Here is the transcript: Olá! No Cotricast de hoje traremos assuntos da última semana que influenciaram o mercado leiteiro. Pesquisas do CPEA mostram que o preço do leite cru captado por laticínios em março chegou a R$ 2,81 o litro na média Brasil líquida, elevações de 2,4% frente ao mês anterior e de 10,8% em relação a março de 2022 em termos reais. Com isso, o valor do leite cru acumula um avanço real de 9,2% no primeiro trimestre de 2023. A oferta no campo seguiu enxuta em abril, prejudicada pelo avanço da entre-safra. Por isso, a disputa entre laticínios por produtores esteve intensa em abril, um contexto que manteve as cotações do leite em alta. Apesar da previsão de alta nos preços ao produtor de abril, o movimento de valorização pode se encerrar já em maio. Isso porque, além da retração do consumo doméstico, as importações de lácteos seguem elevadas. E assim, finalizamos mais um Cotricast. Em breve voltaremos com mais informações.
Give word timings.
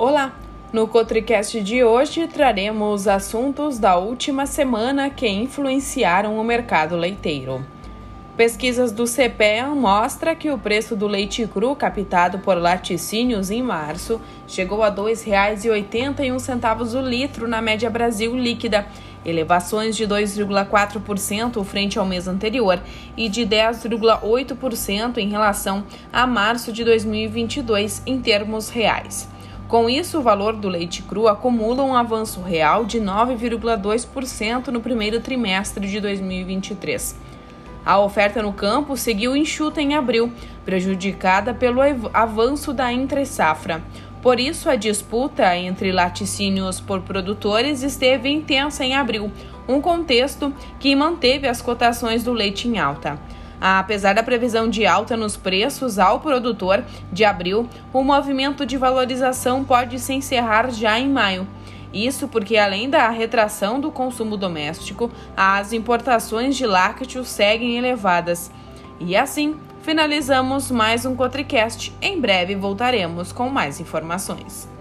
Olá! 0.00 0.32
No 0.72 0.86
Cotricast 0.86 1.60
de 1.60 1.82
hoje 1.82 2.28
traremos 2.28 3.08
assuntos 3.08 3.80
da 3.80 3.96
última 3.96 4.46
semana 4.46 5.10
que 5.10 5.26
influenciaram 5.26 6.38
o 6.38 6.44
mercado 6.44 6.94
leiteiro. 6.94 7.66
Pesquisas 8.36 8.92
do 8.92 9.06
CPEA 9.06 9.66
mostram 9.70 10.36
que 10.36 10.52
o 10.52 10.56
preço 10.56 10.94
do 10.94 11.08
leite 11.08 11.44
cru 11.48 11.74
captado 11.74 12.38
por 12.38 12.56
laticínios 12.56 13.50
em 13.50 13.60
março 13.60 14.20
chegou 14.46 14.84
a 14.84 14.88
R$ 14.88 14.94
2,81 14.94 16.94
o 16.94 17.00
litro 17.04 17.48
na 17.48 17.60
média 17.60 17.90
Brasil 17.90 18.36
líquida, 18.36 18.86
elevações 19.24 19.96
de 19.96 20.06
2,4% 20.06 21.64
frente 21.64 21.98
ao 21.98 22.06
mês 22.06 22.28
anterior 22.28 22.80
e 23.16 23.28
de 23.28 23.44
10,8% 23.44 25.18
em 25.18 25.28
relação 25.28 25.82
a 26.12 26.24
março 26.24 26.72
de 26.72 26.84
2022 26.84 28.00
em 28.06 28.20
termos 28.20 28.68
reais. 28.68 29.28
Com 29.68 29.90
isso, 29.90 30.18
o 30.18 30.22
valor 30.22 30.56
do 30.56 30.66
leite 30.66 31.02
cru 31.02 31.28
acumula 31.28 31.82
um 31.82 31.94
avanço 31.94 32.40
real 32.40 32.86
de 32.86 32.98
9,2% 32.98 34.68
no 34.68 34.80
primeiro 34.80 35.20
trimestre 35.20 35.86
de 35.86 36.00
2023. 36.00 37.14
A 37.84 37.98
oferta 37.98 38.42
no 38.42 38.50
campo 38.50 38.96
seguiu 38.96 39.36
enxuta 39.36 39.82
em 39.82 39.94
abril, 39.94 40.32
prejudicada 40.64 41.52
pelo 41.52 41.80
avanço 42.14 42.72
da 42.72 42.90
entre-safra. 42.90 43.82
Por 44.22 44.40
isso, 44.40 44.70
a 44.70 44.74
disputa 44.74 45.54
entre 45.54 45.92
laticínios 45.92 46.80
por 46.80 47.02
produtores 47.02 47.82
esteve 47.82 48.30
intensa 48.30 48.82
em 48.84 48.94
abril, 48.94 49.30
um 49.68 49.82
contexto 49.82 50.50
que 50.80 50.96
manteve 50.96 51.46
as 51.46 51.60
cotações 51.60 52.24
do 52.24 52.32
leite 52.32 52.66
em 52.66 52.78
alta. 52.78 53.20
Apesar 53.60 54.14
da 54.14 54.22
previsão 54.22 54.68
de 54.68 54.86
alta 54.86 55.16
nos 55.16 55.36
preços 55.36 55.98
ao 55.98 56.20
produtor 56.20 56.84
de 57.12 57.24
abril, 57.24 57.68
o 57.92 58.04
movimento 58.04 58.64
de 58.64 58.76
valorização 58.76 59.64
pode 59.64 59.98
se 59.98 60.12
encerrar 60.12 60.70
já 60.70 60.98
em 60.98 61.08
maio. 61.08 61.46
Isso 61.92 62.28
porque, 62.28 62.56
além 62.56 62.88
da 62.88 63.08
retração 63.08 63.80
do 63.80 63.90
consumo 63.90 64.36
doméstico, 64.36 65.10
as 65.36 65.72
importações 65.72 66.56
de 66.56 66.66
lácteos 66.66 67.28
seguem 67.28 67.76
elevadas. 67.76 68.50
E 69.00 69.16
assim, 69.16 69.56
finalizamos 69.82 70.70
mais 70.70 71.04
um 71.06 71.16
Cotricast. 71.16 71.92
Em 72.00 72.20
breve 72.20 72.54
voltaremos 72.54 73.32
com 73.32 73.48
mais 73.48 73.80
informações. 73.80 74.77